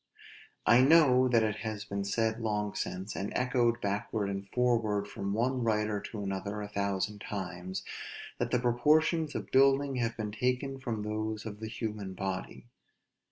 I 0.65 0.81
know 0.81 1.27
that 1.27 1.43
it 1.43 1.57
has 1.57 1.85
been 1.85 2.03
said 2.05 2.39
long 2.41 2.73
since, 2.73 3.15
and 3.15 3.31
echoed 3.35 3.79
backward 3.81 4.31
and 4.31 4.49
forward 4.49 5.07
from 5.07 5.31
one 5.35 5.61
writer 5.63 6.01
to 6.01 6.23
another 6.23 6.59
a 6.59 6.67
thousand 6.67 7.19
times, 7.21 7.83
that 8.39 8.49
the 8.49 8.57
proportions 8.59 9.35
of 9.35 9.51
building 9.51 9.97
have 9.97 10.17
been 10.17 10.31
taken 10.31 10.79
from 10.79 11.03
those 11.03 11.45
of 11.45 11.59
the 11.59 11.67
human 11.69 12.15
body. 12.15 12.65